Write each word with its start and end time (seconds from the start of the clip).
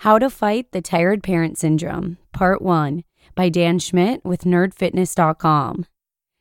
How 0.00 0.18
to 0.18 0.30
Fight 0.30 0.72
the 0.72 0.80
Tired 0.80 1.22
Parent 1.22 1.58
Syndrome, 1.58 2.16
Part 2.32 2.62
1, 2.62 3.04
by 3.34 3.50
Dan 3.50 3.78
Schmidt 3.78 4.24
with 4.24 4.44
nerdfitness.com. 4.44 5.84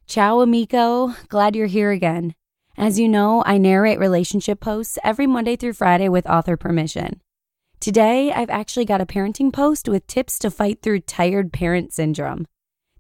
Ciao, 0.08 0.40
amico. 0.40 1.14
Glad 1.28 1.58
you're 1.58 1.68
here 1.68 1.92
again. 1.92 2.36
As 2.78 2.98
you 2.98 3.10
know, 3.10 3.44
I 3.46 3.58
narrate 3.58 4.00
relationship 4.00 4.62
posts 4.62 4.98
every 5.04 5.28
Monday 5.28 5.58
through 5.58 5.74
Friday 5.74 6.08
with 6.08 6.26
author 6.26 6.56
permission. 6.56 7.20
Today, 7.82 8.32
I've 8.32 8.50
actually 8.50 8.86
got 8.86 9.02
a 9.02 9.06
parenting 9.06 9.52
post 9.52 9.90
with 9.90 10.08
tips 10.08 10.40
to 10.40 10.50
fight 10.50 10.82
through 10.82 11.02
tired 11.02 11.52
parent 11.52 11.92
syndrome. 11.92 12.48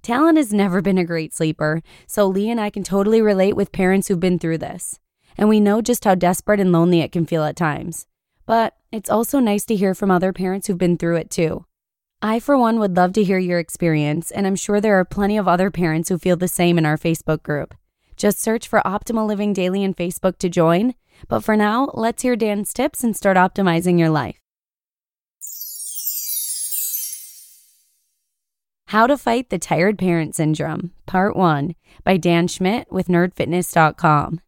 Talon 0.01 0.35
has 0.35 0.51
never 0.51 0.81
been 0.81 0.97
a 0.97 1.05
great 1.05 1.33
sleeper, 1.33 1.81
so 2.05 2.27
Lee 2.27 2.49
and 2.49 2.59
I 2.59 2.69
can 2.69 2.83
totally 2.83 3.21
relate 3.21 3.55
with 3.55 3.71
parents 3.71 4.09
who've 4.09 4.19
been 4.19 4.39
through 4.39 4.57
this. 4.57 4.99
And 5.37 5.47
we 5.47 5.61
know 5.61 5.81
just 5.81 6.03
how 6.03 6.15
desperate 6.15 6.59
and 6.59 6.73
lonely 6.73 6.99
it 6.99 7.13
can 7.13 7.25
feel 7.25 7.45
at 7.45 7.55
times. 7.55 8.07
But 8.49 8.73
it's 8.91 9.11
also 9.11 9.37
nice 9.37 9.63
to 9.65 9.75
hear 9.75 9.93
from 9.93 10.09
other 10.09 10.33
parents 10.33 10.65
who've 10.65 10.75
been 10.75 10.97
through 10.97 11.17
it 11.17 11.29
too. 11.29 11.65
I, 12.19 12.39
for 12.39 12.57
one, 12.57 12.79
would 12.79 12.97
love 12.97 13.13
to 13.13 13.23
hear 13.23 13.37
your 13.37 13.59
experience, 13.59 14.31
and 14.31 14.47
I'm 14.47 14.55
sure 14.55 14.81
there 14.81 14.99
are 14.99 15.05
plenty 15.05 15.37
of 15.37 15.47
other 15.47 15.69
parents 15.69 16.09
who 16.09 16.17
feel 16.17 16.35
the 16.35 16.47
same 16.47 16.79
in 16.79 16.83
our 16.83 16.97
Facebook 16.97 17.43
group. 17.43 17.75
Just 18.17 18.41
search 18.41 18.67
for 18.67 18.81
Optimal 18.83 19.27
Living 19.27 19.53
Daily 19.53 19.83
in 19.83 19.93
Facebook 19.93 20.39
to 20.39 20.49
join. 20.49 20.95
But 21.27 21.41
for 21.41 21.55
now, 21.55 21.91
let's 21.93 22.23
hear 22.23 22.35
Dan's 22.35 22.73
tips 22.73 23.03
and 23.03 23.15
start 23.15 23.37
optimizing 23.37 23.99
your 23.99 24.09
life. 24.09 24.39
How 28.87 29.05
to 29.05 29.15
Fight 29.15 29.51
the 29.51 29.59
Tired 29.59 29.99
Parent 29.99 30.33
Syndrome, 30.33 30.89
Part 31.05 31.35
1 31.35 31.75
by 32.03 32.17
Dan 32.17 32.47
Schmidt 32.47 32.91
with 32.91 33.09
nerdfitness.com. 33.09 34.41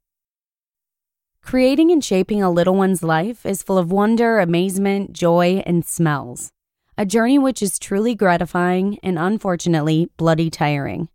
Creating 1.44 1.92
and 1.92 2.03
shaping 2.03 2.42
a 2.42 2.52
little 2.52 2.75
one's 2.75 3.03
life 3.03 3.45
is 3.45 3.64
full 3.64 3.78
of 3.78 3.92
wonder, 3.92 4.39
amazement, 4.39 5.11
joy, 5.11 5.61
and 5.66 5.84
smells. 5.84 6.52
A 6.97 7.06
journey 7.06 7.39
which 7.39 7.61
is 7.61 7.80
truly 7.80 8.16
gratifying 8.16 9.00
and 9.03 9.18
unfortunately 9.18 10.09
bloody 10.18 10.50
tiring. 10.50 11.09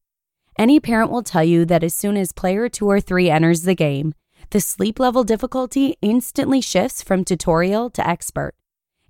Any 0.58 0.80
parent 0.80 1.10
will 1.10 1.22
tell 1.22 1.44
you 1.44 1.64
that 1.66 1.84
as 1.84 1.94
soon 1.94 2.16
as 2.16 2.32
player 2.32 2.68
two 2.68 2.86
or 2.86 3.00
three 3.00 3.30
enters 3.30 3.62
the 3.62 3.74
game, 3.74 4.14
the 4.50 4.60
sleep 4.60 4.98
level 4.98 5.22
difficulty 5.22 5.96
instantly 6.02 6.60
shifts 6.60 7.02
from 7.02 7.24
tutorial 7.24 7.88
to 7.90 8.06
expert. 8.06 8.54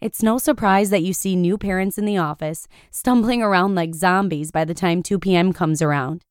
It's 0.01 0.23
no 0.23 0.39
surprise 0.39 0.91
that 0.91 1.03
you 1.03 1.13
see 1.13 1.35
new 1.35 1.57
parents 1.57 1.99
in 1.99 2.05
the 2.05 2.19
office 2.19 2.69
stumbling 2.91 3.43
around 3.43 3.75
like 3.75 3.95
zombies 3.95 4.51
by 4.51 4.65
the 4.65 4.75
time 4.75 5.03
2 5.03 5.19
p.m. 5.19 5.53
comes 5.53 5.81
around. 5.81 6.23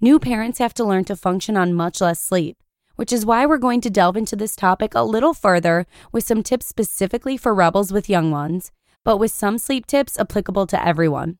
New 0.00 0.18
parents 0.18 0.58
have 0.58 0.74
to 0.74 0.84
learn 0.84 1.04
to 1.04 1.16
function 1.16 1.56
on 1.56 1.74
much 1.74 2.00
less 2.00 2.24
sleep 2.24 2.56
which 3.02 3.12
is 3.12 3.26
why 3.26 3.44
we're 3.44 3.58
going 3.58 3.80
to 3.80 3.90
delve 3.90 4.16
into 4.16 4.36
this 4.36 4.54
topic 4.54 4.94
a 4.94 5.02
little 5.02 5.34
further 5.34 5.86
with 6.12 6.22
some 6.22 6.40
tips 6.40 6.66
specifically 6.66 7.36
for 7.36 7.52
rebels 7.52 7.92
with 7.92 8.08
young 8.08 8.30
ones, 8.30 8.70
but 9.04 9.16
with 9.16 9.32
some 9.32 9.58
sleep 9.58 9.86
tips 9.86 10.16
applicable 10.20 10.68
to 10.68 10.86
everyone. 10.86 11.36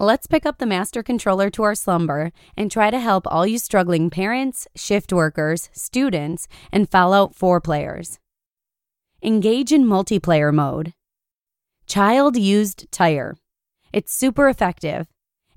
Let's 0.00 0.26
pick 0.26 0.44
up 0.44 0.58
the 0.58 0.66
master 0.66 1.04
controller 1.04 1.50
to 1.50 1.62
our 1.62 1.76
slumber 1.76 2.32
and 2.56 2.68
try 2.68 2.90
to 2.90 2.98
help 2.98 3.28
all 3.28 3.46
you 3.46 3.60
struggling 3.60 4.10
parents, 4.10 4.66
shift 4.74 5.12
workers, 5.12 5.70
students, 5.72 6.48
and 6.72 6.90
Fallout 6.90 7.32
4 7.32 7.60
players. 7.60 8.18
Engage 9.22 9.70
in 9.70 9.84
multiplayer 9.84 10.52
mode. 10.52 10.94
Child 11.86 12.36
used 12.36 12.90
tire. 12.90 13.36
It's 13.92 14.12
super 14.12 14.48
effective 14.48 15.06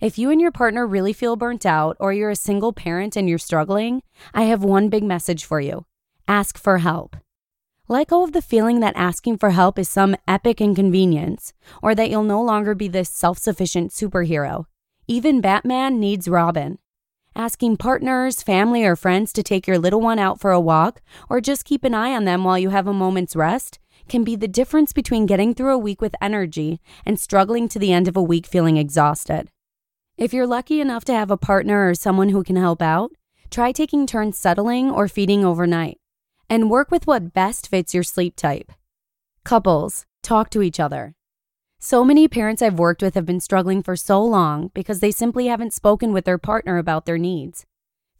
if 0.01 0.17
you 0.17 0.31
and 0.31 0.41
your 0.41 0.51
partner 0.51 0.87
really 0.87 1.13
feel 1.13 1.35
burnt 1.35 1.63
out 1.63 1.95
or 1.99 2.11
you're 2.11 2.31
a 2.31 2.35
single 2.35 2.73
parent 2.73 3.15
and 3.15 3.29
you're 3.29 3.37
struggling, 3.37 4.01
I 4.33 4.43
have 4.43 4.63
one 4.63 4.89
big 4.89 5.03
message 5.03 5.45
for 5.45 5.61
you 5.61 5.85
ask 6.27 6.57
for 6.57 6.79
help. 6.79 7.15
Let 7.87 8.07
go 8.07 8.23
of 8.23 8.31
the 8.31 8.41
feeling 8.41 8.79
that 8.79 8.95
asking 8.95 9.37
for 9.37 9.51
help 9.51 9.77
is 9.77 9.89
some 9.89 10.15
epic 10.27 10.59
inconvenience 10.61 11.53
or 11.83 11.93
that 11.93 12.09
you'll 12.09 12.23
no 12.23 12.41
longer 12.41 12.73
be 12.73 12.87
this 12.87 13.09
self 13.09 13.37
sufficient 13.37 13.91
superhero. 13.91 14.65
Even 15.07 15.39
Batman 15.39 15.99
needs 15.99 16.27
Robin. 16.27 16.79
Asking 17.35 17.77
partners, 17.77 18.41
family, 18.41 18.83
or 18.83 18.95
friends 18.95 19.31
to 19.33 19.43
take 19.43 19.67
your 19.67 19.77
little 19.77 20.01
one 20.01 20.19
out 20.19 20.39
for 20.39 20.51
a 20.51 20.59
walk 20.59 21.01
or 21.29 21.41
just 21.41 21.65
keep 21.65 21.83
an 21.83 21.93
eye 21.93 22.15
on 22.15 22.25
them 22.25 22.43
while 22.43 22.57
you 22.57 22.69
have 22.69 22.87
a 22.87 22.93
moment's 22.93 23.35
rest 23.35 23.77
can 24.09 24.23
be 24.23 24.35
the 24.35 24.47
difference 24.47 24.93
between 24.93 25.25
getting 25.25 25.53
through 25.53 25.71
a 25.71 25.77
week 25.77 26.01
with 26.01 26.15
energy 26.21 26.81
and 27.05 27.19
struggling 27.19 27.67
to 27.69 27.79
the 27.79 27.93
end 27.93 28.07
of 28.07 28.17
a 28.17 28.23
week 28.23 28.45
feeling 28.45 28.77
exhausted. 28.77 29.49
If 30.21 30.35
you're 30.35 30.45
lucky 30.45 30.79
enough 30.79 31.03
to 31.05 31.15
have 31.15 31.31
a 31.31 31.35
partner 31.35 31.89
or 31.89 31.95
someone 31.95 32.29
who 32.29 32.43
can 32.43 32.55
help 32.55 32.79
out, 32.79 33.11
try 33.49 33.71
taking 33.71 34.05
turns 34.05 34.37
settling 34.37 34.91
or 34.91 35.07
feeding 35.07 35.43
overnight. 35.43 35.99
And 36.47 36.69
work 36.69 36.91
with 36.91 37.07
what 37.07 37.33
best 37.33 37.67
fits 37.67 37.95
your 37.95 38.03
sleep 38.03 38.35
type. 38.35 38.71
Couples, 39.43 40.05
talk 40.21 40.51
to 40.51 40.61
each 40.61 40.79
other. 40.79 41.15
So 41.79 42.05
many 42.05 42.27
parents 42.27 42.61
I've 42.61 42.77
worked 42.77 43.01
with 43.01 43.15
have 43.15 43.25
been 43.25 43.39
struggling 43.39 43.81
for 43.81 43.95
so 43.95 44.23
long 44.23 44.69
because 44.75 44.99
they 44.99 45.09
simply 45.09 45.47
haven't 45.47 45.73
spoken 45.73 46.13
with 46.13 46.25
their 46.25 46.37
partner 46.37 46.77
about 46.77 47.07
their 47.07 47.17
needs. 47.17 47.65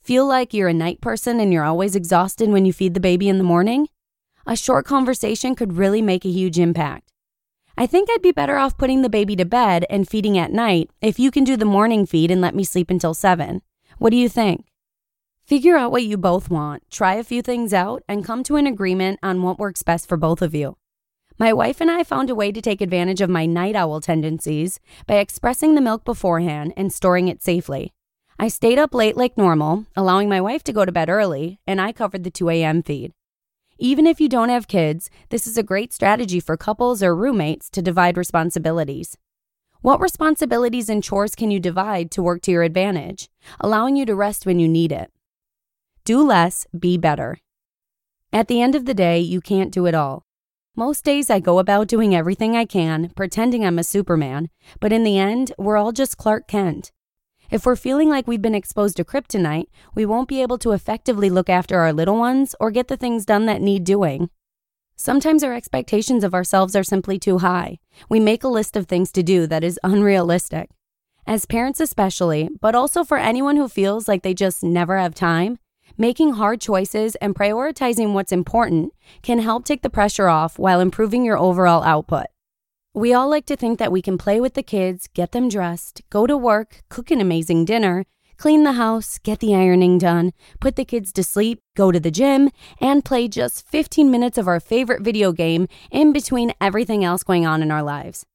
Feel 0.01 0.25
like 0.25 0.55
you're 0.55 0.69
a 0.69 0.73
night 0.73 1.01
person 1.01 1.39
and 1.39 1.53
you're 1.53 1.63
always 1.63 1.95
exhausted 1.95 2.49
when 2.49 2.65
you 2.65 2.73
feed 2.73 2.95
the 2.95 2.99
baby 2.99 3.29
in 3.29 3.37
the 3.37 3.43
morning? 3.43 3.87
A 4.47 4.55
short 4.55 4.87
conversation 4.87 5.53
could 5.53 5.73
really 5.73 6.01
make 6.01 6.25
a 6.25 6.29
huge 6.29 6.57
impact. 6.57 7.11
I 7.81 7.87
think 7.87 8.09
I'd 8.11 8.21
be 8.21 8.31
better 8.31 8.57
off 8.57 8.77
putting 8.77 9.01
the 9.01 9.09
baby 9.09 9.35
to 9.37 9.43
bed 9.43 9.87
and 9.89 10.07
feeding 10.07 10.37
at 10.37 10.51
night 10.51 10.91
if 11.01 11.17
you 11.17 11.31
can 11.31 11.43
do 11.43 11.57
the 11.57 11.65
morning 11.65 12.05
feed 12.05 12.29
and 12.29 12.39
let 12.39 12.53
me 12.53 12.63
sleep 12.63 12.91
until 12.91 13.15
7. 13.15 13.63
What 13.97 14.11
do 14.11 14.17
you 14.17 14.29
think? 14.29 14.67
Figure 15.47 15.75
out 15.75 15.91
what 15.91 16.03
you 16.03 16.15
both 16.15 16.51
want, 16.51 16.83
try 16.91 17.15
a 17.15 17.23
few 17.23 17.41
things 17.41 17.73
out, 17.73 18.03
and 18.07 18.23
come 18.23 18.43
to 18.43 18.55
an 18.55 18.67
agreement 18.67 19.17
on 19.23 19.41
what 19.41 19.57
works 19.57 19.81
best 19.81 20.07
for 20.07 20.15
both 20.15 20.43
of 20.43 20.53
you. 20.53 20.77
My 21.39 21.51
wife 21.53 21.81
and 21.81 21.89
I 21.89 22.03
found 22.03 22.29
a 22.29 22.35
way 22.35 22.51
to 22.51 22.61
take 22.61 22.81
advantage 22.81 23.19
of 23.19 23.31
my 23.31 23.47
night 23.47 23.75
owl 23.75 23.99
tendencies 23.99 24.79
by 25.07 25.15
expressing 25.15 25.73
the 25.73 25.81
milk 25.81 26.05
beforehand 26.05 26.73
and 26.77 26.93
storing 26.93 27.29
it 27.29 27.41
safely. 27.41 27.93
I 28.37 28.49
stayed 28.49 28.77
up 28.77 28.93
late 28.93 29.17
like 29.17 29.39
normal, 29.39 29.87
allowing 29.95 30.29
my 30.29 30.39
wife 30.39 30.63
to 30.65 30.71
go 30.71 30.85
to 30.85 30.91
bed 30.91 31.09
early, 31.09 31.59
and 31.65 31.81
I 31.81 31.93
covered 31.93 32.25
the 32.25 32.29
2 32.29 32.47
a.m. 32.51 32.83
feed. 32.83 33.13
Even 33.83 34.05
if 34.05 34.21
you 34.21 34.29
don't 34.29 34.49
have 34.49 34.67
kids, 34.67 35.09
this 35.29 35.47
is 35.47 35.57
a 35.57 35.63
great 35.63 35.91
strategy 35.91 36.39
for 36.39 36.55
couples 36.55 37.01
or 37.01 37.15
roommates 37.15 37.67
to 37.71 37.81
divide 37.81 38.15
responsibilities. 38.15 39.17
What 39.81 39.99
responsibilities 39.99 40.87
and 40.87 41.03
chores 41.03 41.33
can 41.33 41.49
you 41.49 41.59
divide 41.59 42.11
to 42.11 42.21
work 42.21 42.43
to 42.43 42.51
your 42.51 42.61
advantage, 42.61 43.27
allowing 43.59 43.95
you 43.95 44.05
to 44.05 44.13
rest 44.13 44.45
when 44.45 44.59
you 44.59 44.67
need 44.67 44.91
it? 44.91 45.11
Do 46.05 46.21
less, 46.21 46.67
be 46.77 46.95
better. 46.99 47.39
At 48.31 48.47
the 48.47 48.61
end 48.61 48.75
of 48.75 48.85
the 48.85 48.93
day, 48.93 49.17
you 49.17 49.41
can't 49.41 49.71
do 49.71 49.87
it 49.87 49.95
all. 49.95 50.27
Most 50.75 51.03
days 51.03 51.31
I 51.31 51.39
go 51.39 51.57
about 51.57 51.87
doing 51.87 52.13
everything 52.13 52.55
I 52.55 52.65
can, 52.65 53.09
pretending 53.15 53.65
I'm 53.65 53.79
a 53.79 53.83
Superman, 53.83 54.51
but 54.79 54.93
in 54.93 55.03
the 55.03 55.17
end, 55.17 55.53
we're 55.57 55.77
all 55.77 55.91
just 55.91 56.17
Clark 56.17 56.47
Kent. 56.47 56.91
If 57.51 57.65
we're 57.65 57.75
feeling 57.75 58.09
like 58.09 58.27
we've 58.27 58.41
been 58.41 58.55
exposed 58.55 58.97
to 58.97 59.03
kryptonite, 59.03 59.67
we 59.93 60.05
won't 60.05 60.29
be 60.29 60.41
able 60.41 60.57
to 60.59 60.71
effectively 60.71 61.29
look 61.29 61.49
after 61.49 61.79
our 61.79 61.93
little 61.93 62.17
ones 62.17 62.55
or 62.59 62.71
get 62.71 62.87
the 62.87 62.97
things 62.97 63.25
done 63.25 63.45
that 63.45 63.61
need 63.61 63.83
doing. 63.83 64.29
Sometimes 64.95 65.43
our 65.43 65.53
expectations 65.53 66.23
of 66.23 66.33
ourselves 66.33 66.75
are 66.75 66.83
simply 66.83 67.19
too 67.19 67.39
high. 67.39 67.79
We 68.07 68.19
make 68.19 68.43
a 68.43 68.47
list 68.47 68.77
of 68.77 68.87
things 68.87 69.11
to 69.11 69.21
do 69.21 69.47
that 69.47 69.63
is 69.63 69.79
unrealistic. 69.83 70.69
As 71.27 71.45
parents, 71.45 71.79
especially, 71.79 72.49
but 72.61 72.73
also 72.73 73.03
for 73.03 73.17
anyone 73.17 73.57
who 73.57 73.67
feels 73.67 74.07
like 74.07 74.23
they 74.23 74.33
just 74.33 74.63
never 74.63 74.97
have 74.97 75.13
time, 75.13 75.59
Making 75.97 76.33
hard 76.33 76.61
choices 76.61 77.15
and 77.15 77.35
prioritizing 77.35 78.13
what's 78.13 78.31
important 78.31 78.93
can 79.21 79.39
help 79.39 79.65
take 79.65 79.81
the 79.81 79.89
pressure 79.89 80.29
off 80.29 80.57
while 80.57 80.79
improving 80.79 81.25
your 81.25 81.37
overall 81.37 81.83
output. 81.83 82.27
We 82.93 83.13
all 83.13 83.29
like 83.29 83.45
to 83.45 83.55
think 83.55 83.79
that 83.79 83.91
we 83.91 84.01
can 84.01 84.17
play 84.17 84.41
with 84.41 84.53
the 84.53 84.61
kids, 84.61 85.07
get 85.13 85.31
them 85.31 85.47
dressed, 85.47 86.01
go 86.09 86.27
to 86.27 86.35
work, 86.35 86.81
cook 86.89 87.09
an 87.09 87.21
amazing 87.21 87.63
dinner, 87.63 88.05
clean 88.35 88.65
the 88.65 88.73
house, 88.73 89.17
get 89.17 89.39
the 89.39 89.55
ironing 89.55 89.97
done, 89.97 90.33
put 90.59 90.75
the 90.75 90.83
kids 90.83 91.13
to 91.13 91.23
sleep, 91.23 91.61
go 91.73 91.93
to 91.93 92.01
the 92.01 92.11
gym, 92.11 92.49
and 92.81 93.05
play 93.05 93.29
just 93.29 93.65
15 93.65 94.11
minutes 94.11 94.37
of 94.37 94.45
our 94.45 94.59
favorite 94.59 95.03
video 95.03 95.31
game 95.31 95.69
in 95.89 96.11
between 96.11 96.53
everything 96.59 97.01
else 97.01 97.23
going 97.23 97.45
on 97.45 97.61
in 97.61 97.71
our 97.71 97.81
lives. 97.81 98.25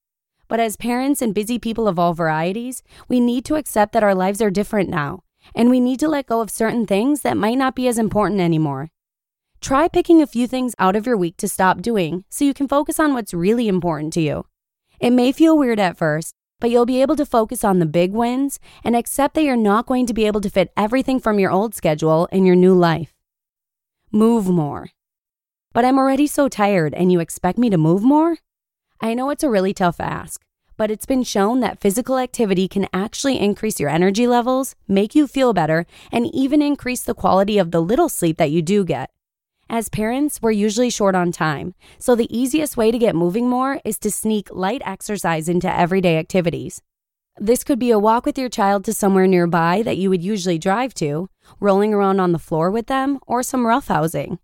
But 0.49 0.59
as 0.59 0.77
parents 0.77 1.21
and 1.21 1.35
busy 1.35 1.59
people 1.59 1.87
of 1.87 1.99
all 1.99 2.15
varieties, 2.15 2.83
we 3.09 3.21
need 3.21 3.45
to 3.45 3.57
accept 3.57 3.93
that 3.93 4.05
our 4.05 4.15
lives 4.15 4.41
are 4.41 4.51
different 4.51 4.89
now, 4.89 5.21
and 5.55 5.69
we 5.69 5.81
need 5.81 6.01
to 6.01 6.09
let 6.09 6.29
go 6.29 6.41
of 6.41 6.49
certain 6.49 6.87
things 6.87 7.21
that 7.21 7.37
might 7.37 7.59
not 7.59 7.75
be 7.75 7.89
as 7.89 7.99
important 7.99 8.41
anymore. 8.41 8.89
Try 9.67 9.89
picking 9.89 10.23
a 10.23 10.29
few 10.29 10.47
things 10.47 10.77
out 10.79 10.95
of 10.95 11.07
your 11.07 11.17
week 11.17 11.37
to 11.39 11.49
stop 11.49 11.83
doing 11.83 12.23
so 12.29 12.45
you 12.45 12.55
can 12.55 12.69
focus 12.69 13.01
on 13.01 13.15
what's 13.15 13.35
really 13.35 13.67
important 13.67 14.13
to 14.13 14.21
you. 14.21 14.47
It 15.01 15.11
may 15.11 15.33
feel 15.33 15.59
weird 15.59 15.81
at 15.81 15.97
first, 15.97 16.35
but 16.61 16.71
you'll 16.71 16.87
be 16.87 17.03
able 17.03 17.17
to 17.17 17.27
focus 17.27 17.65
on 17.65 17.81
the 17.81 17.85
big 17.85 18.13
wins 18.13 18.61
and 18.85 18.95
accept 18.95 19.35
that 19.35 19.43
you're 19.43 19.57
not 19.57 19.87
going 19.87 20.07
to 20.07 20.15
be 20.15 20.25
able 20.25 20.41
to 20.43 20.51
fit 20.51 20.73
everything 20.77 21.19
from 21.19 21.41
your 21.41 21.51
old 21.51 21.75
schedule 21.75 22.29
in 22.31 22.47
your 22.47 22.55
new 22.55 22.75
life. 22.75 23.13
Move 24.13 24.47
more. 24.47 24.91
But 25.73 25.85
I'm 25.85 25.99
already 25.99 26.29
so 26.29 26.49
tired 26.49 26.95
and 26.95 27.11
you 27.11 27.19
expect 27.19 27.59
me 27.59 27.69
to 27.71 27.77
move 27.77 28.05
more? 28.05 28.37
I 29.01 29.15
know 29.15 29.31
it's 29.31 29.43
a 29.43 29.51
really 29.51 29.75
tough 29.75 29.99
ask, 29.99 30.45
but 30.77 30.93
it's 30.93 31.07
been 31.07 31.25
shown 31.25 31.59
that 31.59 31.81
physical 31.81 32.21
activity 32.21 32.69
can 32.69 32.87
actually 32.93 33.41
increase 33.41 33.81
your 33.81 33.91
energy 33.91 34.29
levels, 34.29 34.77
make 34.87 35.17
you 35.17 35.27
feel 35.27 35.53
better, 35.53 35.87
and 36.13 36.33
even 36.33 36.63
increase 36.63 37.03
the 37.03 37.15
quality 37.15 37.59
of 37.59 37.73
the 37.73 37.83
little 37.83 38.09
sleep 38.09 38.37
that 38.37 38.53
you 38.53 38.63
do 38.63 38.85
get. 38.85 39.11
As 39.69 39.89
parents, 39.89 40.41
we're 40.41 40.53
usually 40.53 40.91
short 40.91 41.17
on 41.17 41.33
time, 41.33 41.75
so 41.99 42.15
the 42.15 42.37
easiest 42.37 42.77
way 42.77 42.93
to 42.93 42.99
get 42.99 43.17
moving 43.17 43.49
more 43.49 43.81
is 43.85 43.99
to 43.99 44.13
sneak 44.13 44.49
light 44.53 44.81
exercise 44.85 45.49
into 45.49 45.69
everyday 45.69 46.19
activities. 46.19 46.83
This 47.37 47.65
could 47.65 47.81
be 47.81 47.91
a 47.91 47.99
walk 47.99 48.25
with 48.25 48.39
your 48.39 48.49
child 48.49 48.85
to 48.85 48.93
somewhere 48.93 49.27
nearby 49.27 49.83
that 49.83 49.97
you 49.97 50.09
would 50.09 50.23
usually 50.23 50.59
drive 50.59 50.95
to, 50.95 51.29
rolling 51.59 51.93
around 51.93 52.21
on 52.21 52.31
the 52.31 52.39
floor 52.39 52.71
with 52.71 52.87
them, 52.87 53.19
or 53.27 53.43
some 53.43 53.65
roughhousing. 53.65 54.39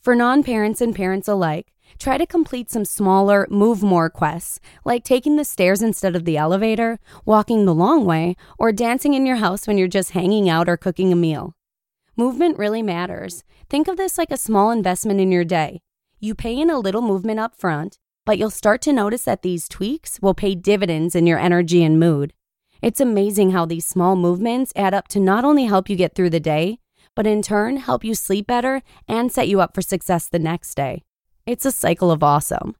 For 0.00 0.14
non 0.14 0.44
parents 0.44 0.80
and 0.80 0.94
parents 0.94 1.26
alike, 1.26 1.72
try 1.98 2.16
to 2.16 2.24
complete 2.24 2.70
some 2.70 2.84
smaller, 2.84 3.48
move 3.50 3.82
more 3.82 4.08
quests, 4.10 4.60
like 4.84 5.02
taking 5.02 5.34
the 5.34 5.44
stairs 5.44 5.82
instead 5.82 6.14
of 6.14 6.24
the 6.24 6.36
elevator, 6.36 7.00
walking 7.24 7.64
the 7.64 7.74
long 7.74 8.04
way, 8.04 8.36
or 8.60 8.70
dancing 8.70 9.14
in 9.14 9.26
your 9.26 9.36
house 9.36 9.66
when 9.66 9.76
you're 9.76 9.88
just 9.88 10.12
hanging 10.12 10.48
out 10.48 10.68
or 10.68 10.76
cooking 10.76 11.12
a 11.12 11.16
meal. 11.16 11.56
Movement 12.16 12.58
really 12.58 12.82
matters. 12.82 13.42
Think 13.70 13.88
of 13.88 13.96
this 13.96 14.18
like 14.18 14.30
a 14.30 14.36
small 14.36 14.70
investment 14.70 15.18
in 15.18 15.32
your 15.32 15.44
day. 15.44 15.80
You 16.20 16.34
pay 16.34 16.58
in 16.58 16.68
a 16.68 16.78
little 16.78 17.00
movement 17.00 17.40
up 17.40 17.56
front, 17.56 17.98
but 18.26 18.36
you'll 18.36 18.50
start 18.50 18.82
to 18.82 18.92
notice 18.92 19.24
that 19.24 19.40
these 19.40 19.66
tweaks 19.66 20.20
will 20.20 20.34
pay 20.34 20.54
dividends 20.54 21.14
in 21.14 21.26
your 21.26 21.38
energy 21.38 21.82
and 21.82 21.98
mood. 21.98 22.34
It's 22.82 23.00
amazing 23.00 23.52
how 23.52 23.64
these 23.64 23.86
small 23.86 24.14
movements 24.14 24.74
add 24.76 24.92
up 24.92 25.08
to 25.08 25.20
not 25.20 25.46
only 25.46 25.64
help 25.64 25.88
you 25.88 25.96
get 25.96 26.14
through 26.14 26.30
the 26.30 26.38
day, 26.38 26.80
but 27.16 27.26
in 27.26 27.40
turn 27.40 27.78
help 27.78 28.04
you 28.04 28.14
sleep 28.14 28.46
better 28.46 28.82
and 29.08 29.32
set 29.32 29.48
you 29.48 29.62
up 29.62 29.74
for 29.74 29.80
success 29.80 30.28
the 30.28 30.38
next 30.38 30.74
day. 30.74 31.02
It's 31.46 31.64
a 31.64 31.72
cycle 31.72 32.10
of 32.10 32.22
awesome. 32.22 32.76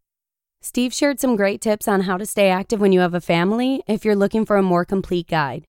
Steve 0.61 0.93
shared 0.93 1.21
some 1.21 1.37
great 1.37 1.63
tips 1.63 1.89
on 1.89 2.03
how 2.03 2.19
to 2.19 2.27
stay 2.27 2.51
active 2.51 2.81
when 2.83 2.93
you 2.93 3.01
have 3.01 3.15
a 3.15 3.21
family 3.21 3.83
if 3.87 4.05
you're 4.05 4.15
looking 4.15 4.45
for 4.45 4.59
a 4.59 4.63
more 4.63 4.85
complete 4.85 5.27
guide. 5.27 5.65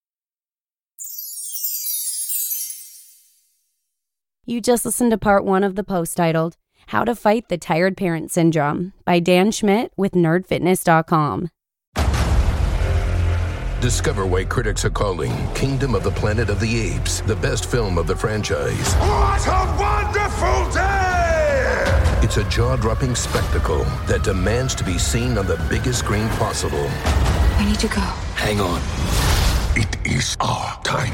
You 4.46 4.60
just 4.60 4.84
listened 4.84 5.12
to 5.12 5.18
part 5.18 5.46
one 5.46 5.64
of 5.64 5.76
the 5.76 5.86
post 5.86 6.18
titled 6.18 6.58
How 6.88 7.06
to 7.06 7.16
Fight 7.16 7.48
the 7.48 7.58
Tired 7.58 7.96
Parent 7.96 8.30
Syndrome 8.30 8.92
by 9.06 9.20
Dan 9.20 9.52
Schmidt 9.52 9.94
with 9.96 10.12
nerdfitness.com. 10.12 11.50
Discover 13.80 14.26
why 14.26 14.44
critics 14.44 14.84
are 14.84 14.90
calling 14.90 15.32
Kingdom 15.54 15.96
of 15.96 16.04
the 16.04 16.12
Planet 16.12 16.50
of 16.50 16.60
the 16.60 16.92
Apes 16.92 17.22
the 17.22 17.38
best 17.38 17.72
film 17.72 17.98
of 17.98 18.06
the 18.06 18.18
franchise. 18.18 18.94
What 18.96 19.48
a 19.48 19.78
wonderful 19.80 20.72
day! 20.74 22.20
It's 22.22 22.36
a 22.36 22.44
jaw 22.50 22.76
dropping 22.76 23.16
spectacle 23.16 23.86
that 24.08 24.24
demands 24.26 24.76
to 24.76 24.84
be 24.84 24.98
seen 24.98 25.38
on 25.38 25.48
the 25.48 25.58
biggest 25.70 26.00
screen 26.00 26.28
possible. 26.32 26.90
We 27.60 27.66
need 27.66 27.80
to 27.80 27.88
go. 27.88 28.02
Hang 28.36 28.60
on. 28.60 28.82
It 29.78 29.96
is 30.06 30.36
our 30.42 30.82
time. 30.84 31.14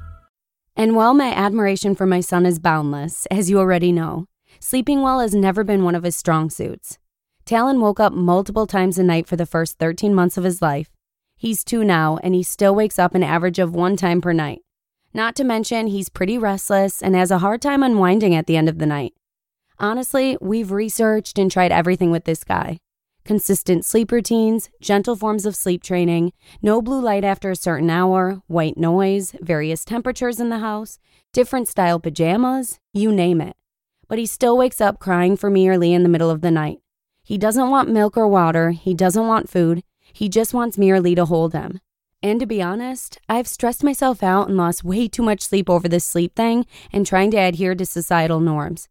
And 0.81 0.95
while 0.95 1.13
my 1.13 1.31
admiration 1.31 1.93
for 1.93 2.07
my 2.07 2.21
son 2.21 2.43
is 2.43 2.57
boundless, 2.57 3.27
as 3.27 3.51
you 3.51 3.59
already 3.59 3.91
know, 3.91 4.25
sleeping 4.59 5.03
well 5.03 5.19
has 5.19 5.35
never 5.35 5.63
been 5.63 5.83
one 5.83 5.93
of 5.93 6.01
his 6.01 6.15
strong 6.15 6.49
suits. 6.49 6.97
Talon 7.45 7.79
woke 7.79 7.99
up 7.99 8.13
multiple 8.13 8.65
times 8.65 8.97
a 8.97 9.03
night 9.03 9.27
for 9.27 9.35
the 9.35 9.45
first 9.45 9.77
13 9.77 10.11
months 10.11 10.37
of 10.37 10.43
his 10.43 10.59
life. 10.59 10.89
He's 11.37 11.63
two 11.63 11.83
now, 11.83 12.17
and 12.23 12.33
he 12.33 12.41
still 12.41 12.73
wakes 12.73 12.97
up 12.97 13.13
an 13.13 13.21
average 13.21 13.59
of 13.59 13.75
one 13.75 13.95
time 13.95 14.21
per 14.21 14.33
night. 14.33 14.63
Not 15.13 15.35
to 15.35 15.43
mention, 15.43 15.85
he's 15.85 16.09
pretty 16.09 16.39
restless 16.39 17.03
and 17.03 17.13
has 17.13 17.29
a 17.29 17.37
hard 17.37 17.61
time 17.61 17.83
unwinding 17.83 18.33
at 18.33 18.47
the 18.47 18.57
end 18.57 18.67
of 18.67 18.79
the 18.79 18.87
night. 18.87 19.13
Honestly, 19.77 20.35
we've 20.41 20.71
researched 20.71 21.37
and 21.37 21.51
tried 21.51 21.71
everything 21.71 22.09
with 22.09 22.23
this 22.23 22.43
guy 22.43 22.79
consistent 23.23 23.85
sleep 23.85 24.11
routines, 24.11 24.69
gentle 24.81 25.15
forms 25.15 25.45
of 25.45 25.55
sleep 25.55 25.83
training, 25.83 26.33
no 26.61 26.81
blue 26.81 27.01
light 27.01 27.23
after 27.23 27.51
a 27.51 27.55
certain 27.55 27.89
hour, 27.89 28.41
white 28.47 28.77
noise, 28.77 29.35
various 29.41 29.85
temperatures 29.85 30.39
in 30.39 30.49
the 30.49 30.59
house, 30.59 30.99
different 31.33 31.67
style 31.67 31.99
pajamas, 31.99 32.79
you 32.93 33.11
name 33.11 33.41
it. 33.41 33.55
But 34.07 34.19
he 34.19 34.25
still 34.25 34.57
wakes 34.57 34.81
up 34.81 34.99
crying 34.99 35.37
for 35.37 35.49
me 35.49 35.67
or 35.69 35.77
Lee 35.77 35.93
in 35.93 36.03
the 36.03 36.09
middle 36.09 36.29
of 36.29 36.41
the 36.41 36.51
night. 36.51 36.79
He 37.23 37.37
doesn't 37.37 37.69
want 37.69 37.89
milk 37.89 38.17
or 38.17 38.27
water, 38.27 38.71
he 38.71 38.93
doesn't 38.93 39.27
want 39.27 39.49
food, 39.49 39.83
he 40.11 40.27
just 40.27 40.53
wants 40.53 40.77
me 40.77 40.91
or 40.91 40.99
Lee 40.99 41.15
to 41.15 41.25
hold 41.25 41.53
him. 41.53 41.79
And 42.23 42.39
to 42.39 42.45
be 42.45 42.61
honest, 42.61 43.17
I've 43.27 43.47
stressed 43.47 43.83
myself 43.83 44.21
out 44.21 44.47
and 44.47 44.57
lost 44.57 44.83
way 44.83 45.07
too 45.07 45.23
much 45.23 45.41
sleep 45.41 45.69
over 45.69 45.87
this 45.87 46.05
sleep 46.05 46.35
thing 46.35 46.65
and 46.91 47.05
trying 47.05 47.31
to 47.31 47.37
adhere 47.37 47.73
to 47.73 47.85
societal 47.85 48.39
norms 48.39 48.87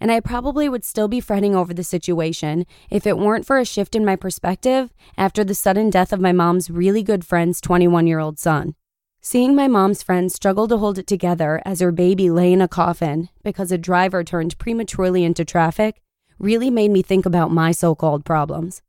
and 0.00 0.10
I 0.10 0.20
probably 0.20 0.68
would 0.68 0.84
still 0.84 1.08
be 1.08 1.20
fretting 1.20 1.54
over 1.54 1.72
the 1.72 1.84
situation 1.84 2.66
if 2.90 3.06
it 3.06 3.18
weren't 3.18 3.46
for 3.46 3.58
a 3.58 3.64
shift 3.64 3.94
in 3.94 4.04
my 4.04 4.16
perspective 4.16 4.92
after 5.16 5.44
the 5.44 5.54
sudden 5.54 5.90
death 5.90 6.12
of 6.12 6.20
my 6.20 6.32
mom's 6.32 6.70
really 6.70 7.02
good 7.02 7.24
friend's 7.24 7.60
21 7.60 8.06
year 8.06 8.18
old 8.18 8.38
son. 8.38 8.74
Seeing 9.20 9.54
my 9.54 9.68
mom's 9.68 10.02
friend 10.02 10.30
struggle 10.30 10.68
to 10.68 10.76
hold 10.76 10.98
it 10.98 11.06
together 11.06 11.62
as 11.64 11.80
her 11.80 11.90
baby 11.90 12.28
lay 12.28 12.52
in 12.52 12.60
a 12.60 12.68
coffin 12.68 13.30
because 13.42 13.72
a 13.72 13.78
driver 13.78 14.22
turned 14.22 14.58
prematurely 14.58 15.24
into 15.24 15.44
traffic 15.44 16.02
really 16.38 16.68
made 16.68 16.90
me 16.90 17.00
think 17.00 17.24
about 17.24 17.50
my 17.50 17.72
so 17.72 17.94
called 17.94 18.24
problems. 18.24 18.82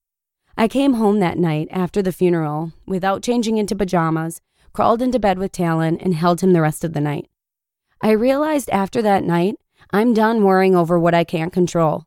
I 0.58 0.68
came 0.68 0.96
home 0.96 1.20
that 1.20 1.38
night 1.38 1.68
after 1.72 2.02
the 2.02 2.12
funeral 2.12 2.74
without 2.86 3.24
changing 3.24 3.58
into 3.58 3.76
pajamas, 3.76 4.42
crawled 4.74 5.02
into 5.02 5.20
bed 5.20 5.38
with 5.38 5.52
Talon, 5.52 5.98
and 6.00 6.14
held 6.14 6.42
him 6.42 6.54
the 6.54 6.62
rest 6.62 6.84
of 6.84 6.94
the 6.94 7.02
night. 7.02 7.30
I 8.02 8.12
realized 8.12 8.70
after 8.72 9.02
that 9.02 9.24
night 9.24 9.56
I'm 9.92 10.14
done 10.14 10.44
worrying 10.44 10.76
over 10.76 11.00
what 11.00 11.14
I 11.14 11.24
can't 11.24 11.54
control. 11.54 12.06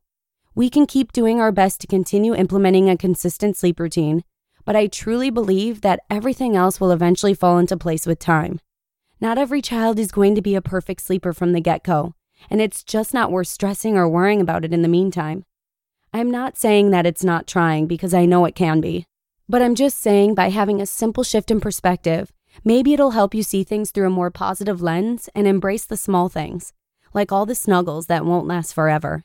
We 0.55 0.69
can 0.69 0.87
keep 0.87 1.13
doing 1.13 1.41
our 1.41 1.53
best 1.53 1.81
to 1.81 1.87
continue 1.87 2.35
implementing 2.35 2.91
a 2.91 2.97
consistent 2.97 3.57
sleep 3.57 3.79
routine, 3.79 4.25
but 4.65 4.75
I 4.75 4.89
truly 4.89 5.31
believe 5.31 5.83
that 5.83 6.01
everything 6.11 6.57
else 6.57 6.81
will 6.81 6.91
eventually 6.91 7.35
fall 7.35 7.59
into 7.59 7.77
place 7.77 8.07
with 8.07 8.19
time. 8.19 8.61
Not 9.21 9.39
every 9.39 9.63
child 9.63 9.99
is 9.99 10.11
going 10.11 10.35
to 10.35 10.43
be 10.43 10.55
a 10.55 10.61
perfect 10.61 11.03
sleeper 11.03 11.33
from 11.33 11.53
the 11.53 11.61
get 11.61 11.85
go, 11.85 12.15
and 12.51 12.61
it's 12.61 12.83
just 12.83 13.15
not 13.15 13.31
worth 13.31 13.49
stressing 13.49 13.97
or 13.97 14.09
worrying 14.09 14.41
about 14.41 14.65
it 14.65 14.73
in 14.73 14.83
the 14.83 14.89
meantime. 14.89 15.45
I'm 16.13 16.31
not 16.31 16.59
saying 16.59 16.91
that 16.91 17.07
it's 17.07 17.25
not 17.25 17.47
trying 17.47 17.87
because 17.87 18.13
I 18.13 18.27
know 18.27 18.45
it 18.45 18.55
can 18.55 18.81
be, 18.81 19.07
but 19.49 19.63
I'm 19.63 19.75
just 19.75 19.99
saying 19.99 20.35
by 20.35 20.51
having 20.51 20.81
a 20.81 20.87
simple 20.87 21.23
shift 21.23 21.51
in 21.51 21.61
perspective, 21.61 22.33
maybe 22.65 22.93
it'll 22.93 23.13
help 23.13 23.35
you 23.35 23.43
see 23.43 23.63
things 23.63 23.91
through 23.91 24.09
a 24.09 24.11
more 24.11 24.31
positive 24.31 24.83
lens 24.83 25.29
and 25.35 25.47
embrace 25.47 25.85
the 25.85 25.97
small 25.97 26.29
things 26.29 26.73
like 27.15 27.33
all 27.33 27.47
the 27.47 27.55
snuggles 27.55 28.07
that 28.07 28.25
won't 28.25 28.47
last 28.47 28.73
forever. 28.73 29.23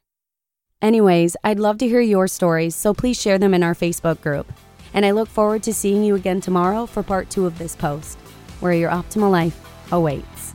Anyways, 0.81 1.37
I'd 1.43 1.59
love 1.59 1.77
to 1.77 1.87
hear 1.87 2.01
your 2.01 2.27
stories, 2.27 2.75
so 2.75 2.93
please 2.93 3.19
share 3.19 3.37
them 3.37 3.53
in 3.53 3.63
our 3.63 3.73
Facebook 3.73 4.19
group. 4.21 4.51
And 4.93 5.05
I 5.05 5.11
look 5.11 5.29
forward 5.29 5.63
to 5.63 5.73
seeing 5.73 6.03
you 6.03 6.15
again 6.15 6.41
tomorrow 6.41 6.85
for 6.85 7.03
part 7.03 7.29
two 7.29 7.45
of 7.45 7.57
this 7.57 7.75
post, 7.75 8.17
where 8.59 8.73
your 8.73 8.91
optimal 8.91 9.31
life 9.31 9.57
awaits. 9.91 10.53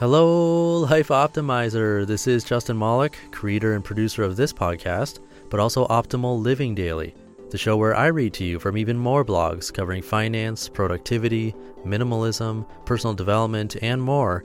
Hello, 0.00 0.78
Life 0.80 1.08
Optimizer. 1.08 2.04
This 2.04 2.26
is 2.26 2.42
Justin 2.42 2.76
Malik, 2.76 3.16
creator 3.30 3.74
and 3.74 3.84
producer 3.84 4.24
of 4.24 4.34
this 4.34 4.52
podcast, 4.52 5.20
but 5.48 5.60
also 5.60 5.86
Optimal 5.86 6.42
Living 6.42 6.74
Daily, 6.74 7.14
the 7.50 7.58
show 7.58 7.76
where 7.76 7.94
I 7.94 8.08
read 8.08 8.34
to 8.34 8.44
you 8.44 8.58
from 8.58 8.76
even 8.76 8.98
more 8.98 9.24
blogs 9.24 9.72
covering 9.72 10.02
finance, 10.02 10.68
productivity, 10.68 11.54
minimalism, 11.86 12.66
personal 12.84 13.14
development, 13.14 13.76
and 13.80 14.02
more 14.02 14.44